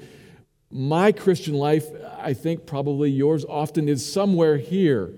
[0.75, 1.87] my Christian life,
[2.18, 5.14] I think probably yours often is somewhere here.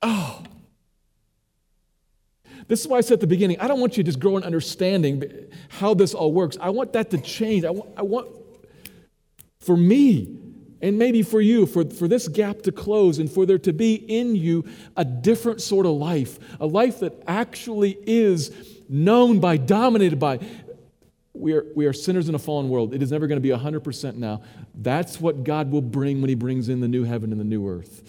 [0.00, 0.42] Oh.
[2.68, 4.38] This is why I said at the beginning, I don't want you to just grow
[4.38, 5.22] in understanding
[5.68, 6.56] how this all works.
[6.58, 7.66] I want that to change.
[7.66, 8.28] I want, I want
[9.60, 10.38] for me,
[10.80, 13.94] and maybe for you, for, for this gap to close and for there to be
[13.94, 14.64] in you
[14.96, 18.50] a different sort of life, a life that actually is
[18.92, 20.38] known by, dominated by.
[21.34, 22.94] We are, we are sinners in a fallen world.
[22.94, 24.42] It is never going to be 100% now.
[24.74, 27.66] That's what God will bring when He brings in the new heaven and the new
[27.66, 28.02] earth.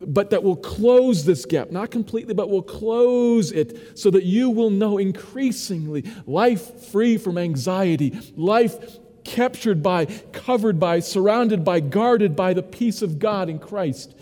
[0.00, 4.50] But that will close this gap, not completely, but will close it so that you
[4.50, 12.34] will know increasingly life free from anxiety, life captured by, covered by, surrounded by, guarded
[12.34, 14.14] by the peace of God in Christ.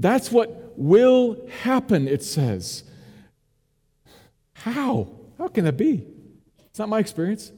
[0.00, 2.84] That's what will happen, it says.
[4.54, 5.08] How?
[5.36, 6.06] How can that be?
[6.70, 7.52] It's not my experience.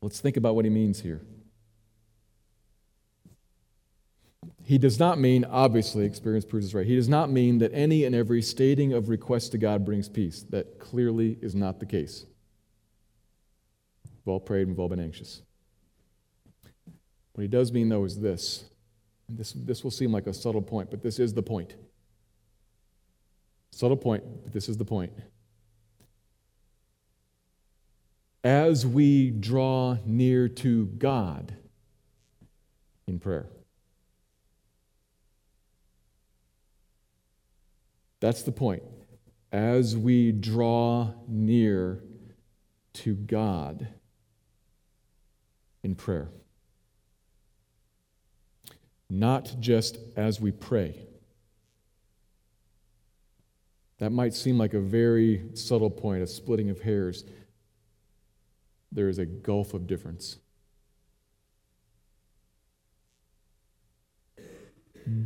[0.00, 1.20] Let's think about what he means here.
[4.62, 6.86] He does not mean, obviously, experience proves this right.
[6.86, 10.44] He does not mean that any and every stating of request to God brings peace.
[10.50, 12.24] That clearly is not the case.
[14.04, 15.42] We've all prayed, and we've all been anxious.
[17.32, 18.66] What he does mean, though, is this.
[19.28, 21.74] This, this will seem like a subtle point, but this is the point.
[23.70, 25.12] Subtle point, but this is the point.
[28.42, 31.54] As we draw near to God
[33.06, 33.48] in prayer,
[38.20, 38.82] That's the point.
[39.52, 42.02] As we draw near
[42.94, 43.88] to God
[45.82, 46.28] in prayer,
[49.10, 51.06] not just as we pray.
[53.98, 57.24] That might seem like a very subtle point, a splitting of hairs.
[58.92, 60.36] There is a gulf of difference.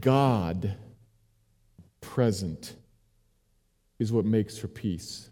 [0.01, 0.76] God
[2.01, 2.76] present
[3.99, 5.30] is what makes for peace,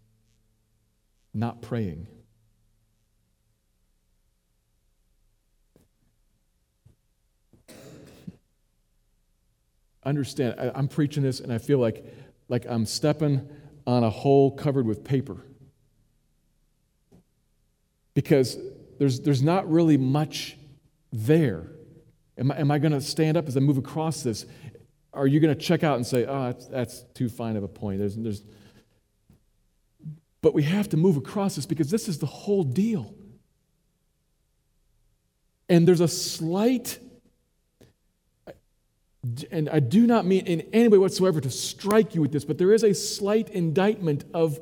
[1.32, 2.06] not praying.
[10.04, 12.04] Understand, I, am preaching this and I feel like,
[12.48, 13.48] like I'm stepping
[13.86, 15.44] on a hole covered with paper.
[18.14, 18.56] Because
[18.98, 20.56] there's, there's not really much
[21.12, 21.70] there.
[22.38, 24.46] Am I, am I going to stand up as I move across this?
[25.12, 27.68] Are you going to check out and say, oh, that's, that's too fine of a
[27.68, 27.98] point?
[27.98, 28.42] There's, there's...
[30.42, 33.14] But we have to move across this because this is the whole deal.
[35.68, 36.98] And there's a slight,
[39.50, 42.58] and I do not mean in any way whatsoever to strike you with this, but
[42.58, 44.58] there is a slight indictment of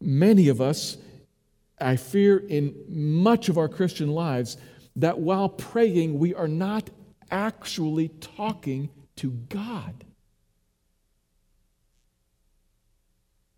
[0.00, 0.96] many of us,
[1.80, 4.56] I fear, in much of our Christian lives,
[4.96, 6.88] that while praying, we are not
[7.30, 10.04] actually talking to God.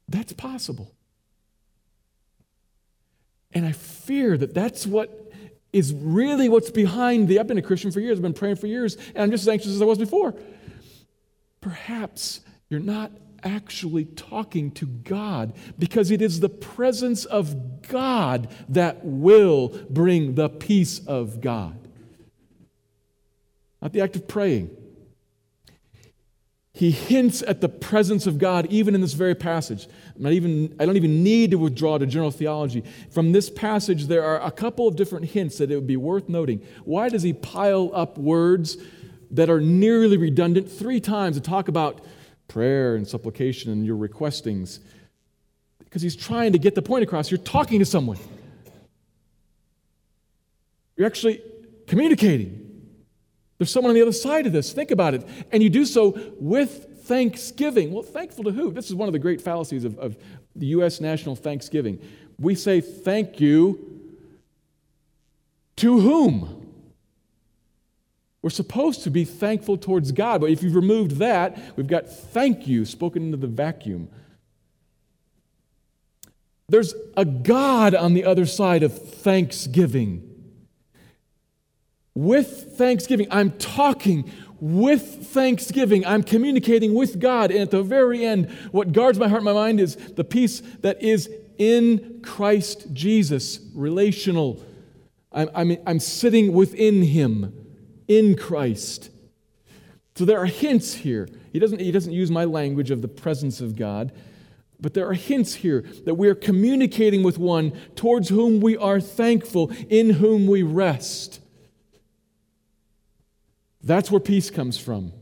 [0.08, 0.94] That's possible.
[3.52, 5.25] And I fear that that's what
[5.76, 7.38] is really what's behind the.
[7.38, 9.48] I've been a Christian for years, I've been praying for years, and I'm just as
[9.48, 10.34] anxious as I was before.
[11.60, 13.12] Perhaps you're not
[13.42, 20.48] actually talking to God because it is the presence of God that will bring the
[20.48, 21.86] peace of God
[23.86, 24.68] not the act of praying.
[26.72, 29.86] He hints at the presence of God even in this very passage.
[30.16, 32.82] I'm not even, I don't even need to withdraw to general theology.
[33.10, 36.28] From this passage, there are a couple of different hints that it would be worth
[36.28, 36.62] noting.
[36.84, 38.78] Why does he pile up words
[39.30, 42.00] that are nearly redundant three times to talk about
[42.48, 44.78] prayer and supplication and your requestings?
[45.80, 47.30] Because he's trying to get the point across.
[47.30, 48.18] You're talking to someone,
[50.96, 51.42] you're actually
[51.86, 52.62] communicating.
[53.58, 54.72] There's someone on the other side of this.
[54.72, 55.26] Think about it.
[55.50, 57.92] And you do so with thanksgiving.
[57.92, 58.72] Well, thankful to who?
[58.72, 60.16] This is one of the great fallacies of, of
[60.54, 61.00] the U.S.
[61.00, 62.00] national Thanksgiving.
[62.38, 63.96] We say thank you
[65.76, 66.62] to whom?
[68.42, 72.66] We're supposed to be thankful towards God, but if you've removed that, we've got thank
[72.66, 74.08] you spoken into the vacuum.
[76.68, 80.32] There's a God on the other side of thanksgiving.
[82.14, 84.30] With thanksgiving, I'm talking
[84.60, 86.06] with thanksgiving.
[86.06, 87.50] I'm communicating with God.
[87.50, 91.02] And at the very end, what guards my heart my mind is the peace that
[91.02, 94.62] is in Christ Jesus, relational.
[95.32, 97.66] I'm, I'm, I'm sitting within Him,
[98.08, 99.10] in Christ.
[100.14, 101.28] So there are hints here.
[101.52, 104.12] He doesn't, he doesn't use my language of the presence of God,
[104.80, 109.00] but there are hints here that we are communicating with one towards whom we are
[109.00, 111.40] thankful, in whom we rest.
[113.86, 115.12] That's where peace comes from.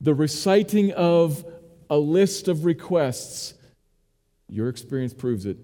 [0.00, 1.44] The reciting of
[1.88, 3.54] a list of requests,
[4.48, 5.58] your experience proves it,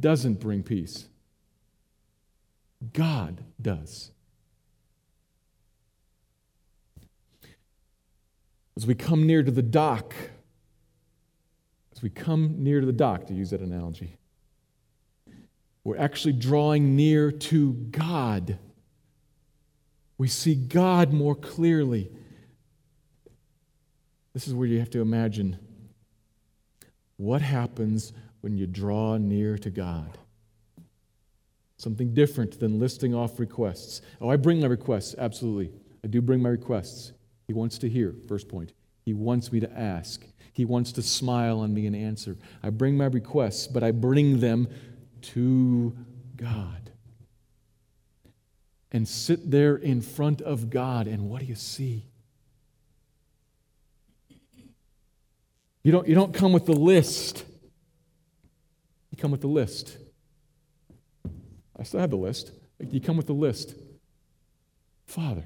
[0.00, 1.06] doesn't bring peace.
[2.94, 4.10] God does.
[8.74, 10.14] As we come near to the dock,
[11.92, 14.16] as we come near to the dock, to use that analogy,
[15.84, 18.58] we're actually drawing near to God.
[20.18, 22.10] We see God more clearly.
[24.34, 25.58] This is where you have to imagine
[27.16, 30.18] what happens when you draw near to God.
[31.76, 34.02] Something different than listing off requests.
[34.20, 35.72] Oh, I bring my requests, absolutely.
[36.04, 37.12] I do bring my requests.
[37.46, 38.72] He wants to hear, first point.
[39.04, 40.24] He wants me to ask.
[40.52, 42.36] He wants to smile on me and answer.
[42.62, 44.68] I bring my requests, but I bring them
[45.22, 45.96] to
[46.36, 46.90] God.
[48.90, 52.06] And sit there in front of God, and what do you see?
[55.82, 57.44] You don't, you don't come with the list.
[59.10, 59.96] You come with the list.
[61.78, 62.52] I still have the list.
[62.78, 63.74] You come with the list.
[65.06, 65.44] Father,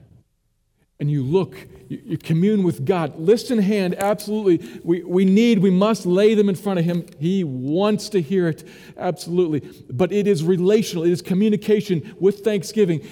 [0.98, 1.56] and you look,
[1.88, 3.18] you, you, commune with God.
[3.18, 4.80] List in hand, absolutely.
[4.84, 7.06] We, we need, we must lay them in front of Him.
[7.18, 8.66] He wants to hear it,
[8.96, 9.68] absolutely.
[9.90, 13.06] But it is relational, it is communication with thanksgiving.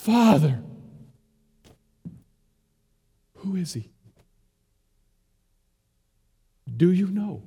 [0.00, 0.62] Father,
[3.34, 3.90] who is He?
[6.74, 7.42] Do you know?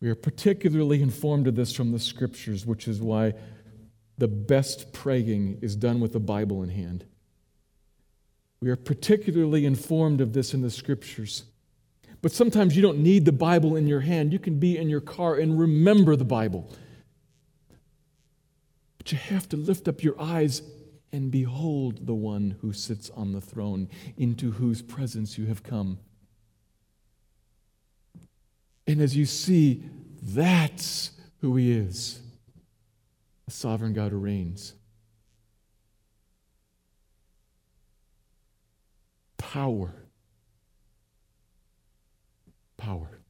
[0.00, 3.34] We are particularly informed of this from the scriptures, which is why
[4.16, 7.04] the best praying is done with the Bible in hand.
[8.60, 11.44] We are particularly informed of this in the scriptures.
[12.22, 14.32] But sometimes you don't need the Bible in your hand.
[14.32, 16.72] You can be in your car and remember the Bible.
[19.04, 20.62] But you have to lift up your eyes
[21.12, 25.98] and behold the one who sits on the throne, into whose presence you have come.
[28.86, 29.84] And as you see,
[30.22, 31.10] that's
[31.42, 32.20] who he is
[33.46, 34.72] a sovereign God who reigns.
[39.36, 39.94] Power.
[42.78, 43.20] Power.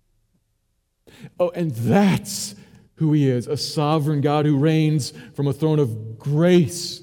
[1.40, 2.54] Oh, and that's
[2.96, 7.02] who he is a sovereign God who reigns from a throne of grace,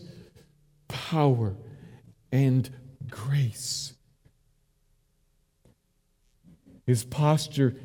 [0.88, 1.56] power,
[2.32, 2.70] and
[3.10, 3.94] grace.
[6.86, 7.76] His posture,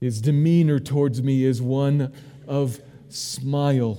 [0.00, 2.12] his demeanor towards me is one
[2.46, 3.98] of smile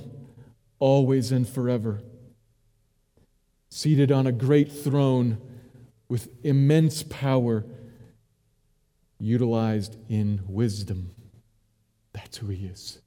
[0.80, 2.02] always and forever.
[3.70, 5.38] Seated on a great throne
[6.10, 7.66] with immense power,
[9.18, 11.12] utilized in wisdom.
[12.12, 13.00] That's who He is.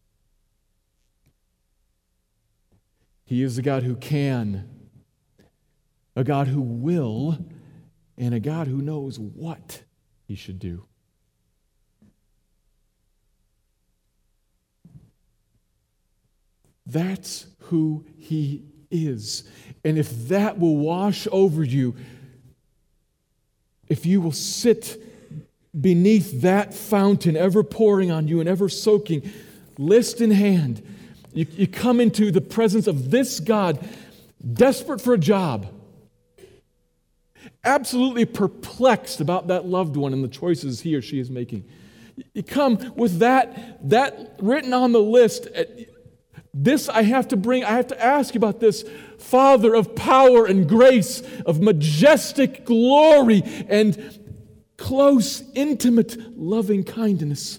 [3.26, 4.68] He is a God who can,
[6.14, 7.38] a God who will,
[8.16, 9.82] and a God who knows what
[10.24, 10.86] He should do.
[16.86, 19.42] That's who He is.
[19.84, 21.96] And if that will wash over you,
[23.88, 25.02] if you will sit
[25.78, 29.28] beneath that fountain, ever pouring on you and ever soaking,
[29.78, 30.82] list in hand,
[31.36, 33.86] you, you come into the presence of this God,
[34.54, 35.66] desperate for a job,
[37.62, 41.64] absolutely perplexed about that loved one and the choices he or she is making.
[42.32, 45.46] You come with that, that written on the list.
[45.54, 45.64] Uh,
[46.54, 48.82] this I have to bring, I have to ask about this
[49.18, 54.18] Father of power and grace, of majestic glory and
[54.78, 57.58] close, intimate loving kindness.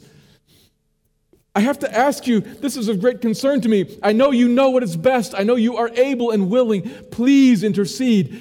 [1.57, 3.97] I have to ask you, this is of great concern to me.
[4.03, 5.33] I know you know what is best.
[5.35, 6.83] I know you are able and willing.
[7.09, 8.39] Please intercede.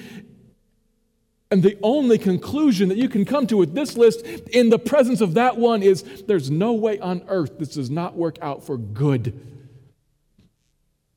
[1.49, 5.19] And the only conclusion that you can come to with this list in the presence
[5.19, 8.77] of that one is there's no way on earth this does not work out for
[8.77, 9.33] good.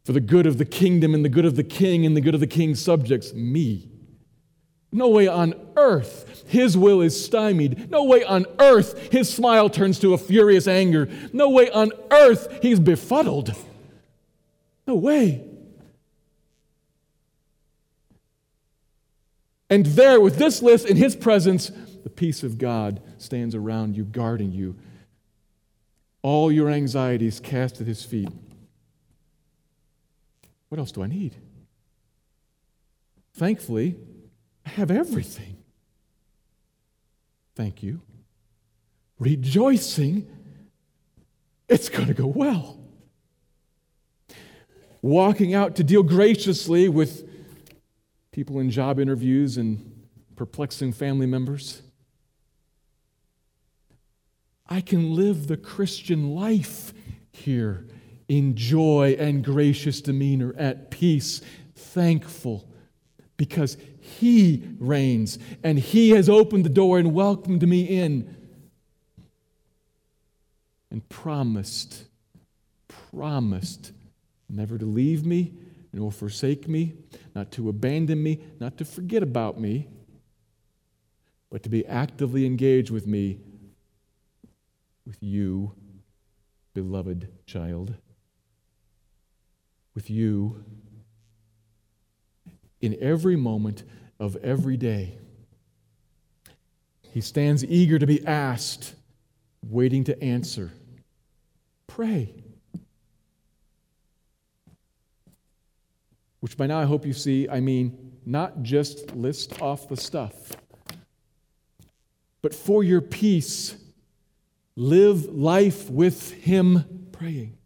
[0.05, 2.33] For the good of the kingdom and the good of the king and the good
[2.33, 3.90] of the king's subjects, me.
[4.93, 7.91] No way on earth his will is stymied.
[7.91, 11.09] No way on earth his smile turns to a furious anger.
[11.33, 13.55] No way on earth he's befuddled.
[14.87, 15.45] No way.
[19.69, 21.71] And there, with this list in his presence,
[22.03, 24.75] the peace of God stands around you, guarding you.
[26.23, 28.29] All your anxieties cast at his feet.
[30.69, 31.37] What else do I need?
[33.35, 33.97] Thankfully,
[34.71, 35.57] I have everything.
[37.57, 38.03] Thank you.
[39.19, 40.31] Rejoicing,
[41.69, 42.79] it's going to go well.
[45.03, 47.29] Walking out to deal graciously with
[48.31, 50.07] people in job interviews and
[50.37, 51.83] perplexing family members.
[54.69, 56.95] I can live the Christian life
[57.33, 57.89] here
[58.29, 61.41] in joy and gracious demeanor, at peace,
[61.75, 62.69] thankful,
[63.37, 63.77] because
[64.19, 68.37] He reigns and He has opened the door and welcomed me in
[70.91, 72.05] and promised,
[72.89, 73.93] promised
[74.49, 75.53] never to leave me
[75.93, 76.95] nor forsake me,
[77.35, 79.89] not to abandon me, not to forget about me,
[81.51, 83.39] but to be actively engaged with me,
[85.05, 85.73] with you,
[86.75, 87.95] beloved child,
[89.95, 90.65] with you
[92.81, 93.83] in every moment
[94.19, 95.19] of every day.
[97.13, 98.95] He stands eager to be asked,
[99.69, 100.73] waiting to answer.
[101.87, 102.35] Pray.
[106.41, 110.57] Which by now I hope you see, I mean not just list off the stuff,
[112.43, 113.77] but for your peace,
[114.77, 117.59] live life with Him praying.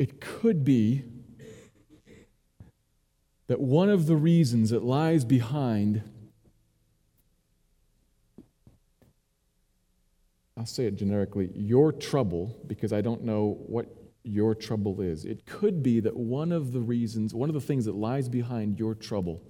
[0.00, 1.04] It could be
[3.48, 6.02] that one of the reasons that lies behind
[10.56, 13.86] I'll say it generically, your trouble, because I don't know what
[14.24, 15.24] your trouble is.
[15.24, 18.78] It could be that one of the reasons, one of the things that lies behind
[18.78, 19.40] your trouble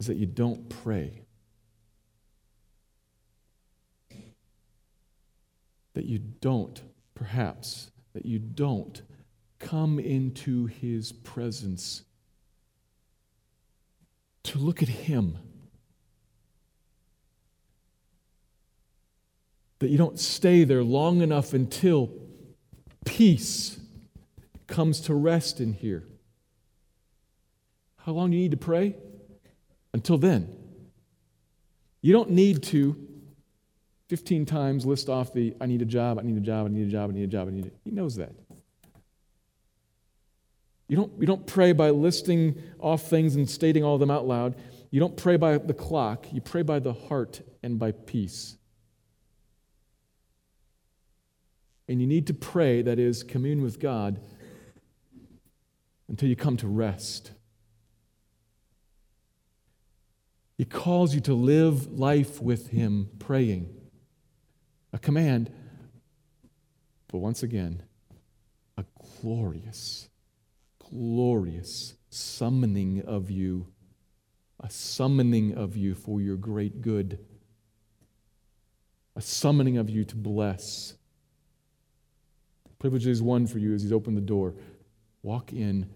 [0.00, 1.25] is that you don't pray.
[5.96, 6.80] That you don't,
[7.14, 9.02] perhaps, that you don't
[9.58, 12.02] come into his presence
[14.44, 15.38] to look at him
[19.78, 22.10] that you don't stay there long enough until
[23.04, 23.78] peace
[24.66, 26.04] comes to rest in here.
[27.98, 28.96] How long do you need to pray?
[29.92, 30.54] Until then.
[32.00, 32.96] You don't need to
[34.08, 36.86] 15 times list off the I need a job, I need a job, I need
[36.86, 37.76] a job, I need a job, I need it.
[37.84, 38.32] He knows that.
[40.88, 44.26] You don't, you don't pray by listing off things and stating all of them out
[44.26, 44.54] loud.
[44.90, 46.32] You don't pray by the clock.
[46.32, 48.56] You pray by the heart and by peace.
[51.88, 54.20] And you need to pray, that is, commune with God,
[56.08, 57.32] until you come to rest.
[60.56, 63.75] He calls you to live life with Him, praying.
[64.96, 65.52] A command,
[67.08, 67.82] but once again,
[68.78, 68.84] a
[69.20, 70.08] glorious,
[70.78, 73.66] glorious summoning of you,
[74.58, 77.18] a summoning of you for your great good,
[79.14, 80.94] a summoning of you to bless
[82.78, 84.54] Privilege is one for you as He's opened the door.
[85.22, 85.90] Walk in,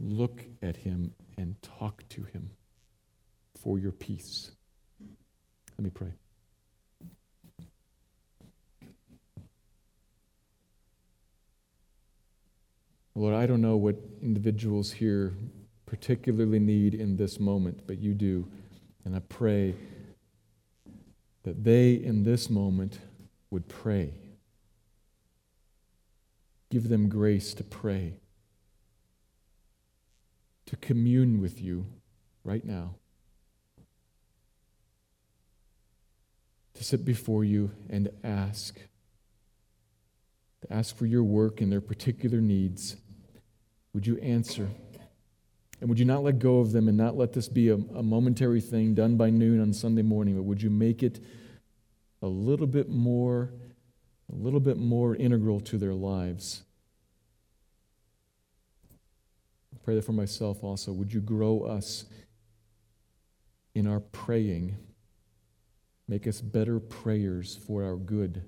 [0.00, 2.50] look at Him, and talk to Him
[3.56, 4.50] for your peace.
[5.78, 6.12] Let me pray.
[13.18, 15.34] Lord, I don't know what individuals here
[15.86, 18.46] particularly need in this moment, but you do.
[19.04, 19.74] And I pray
[21.42, 22.98] that they in this moment
[23.50, 24.12] would pray
[26.70, 28.14] Give them grace to pray,
[30.66, 31.86] to commune with you
[32.44, 32.96] right now,
[36.74, 38.78] to sit before you and ask,
[40.60, 42.96] to ask for your work in their particular needs,
[43.98, 44.68] Would you answer?
[45.80, 48.00] And would you not let go of them and not let this be a, a
[48.00, 51.18] momentary thing done by noon on Sunday morning, but would you make it
[52.22, 53.50] a little bit more,
[54.32, 56.62] a little bit more integral to their lives?
[59.74, 60.92] I pray that for myself also.
[60.92, 62.04] Would you grow us
[63.74, 64.76] in our praying?
[66.06, 68.44] Make us better prayers for our good.